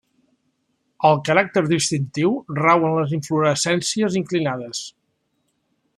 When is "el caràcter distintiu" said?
1.09-2.33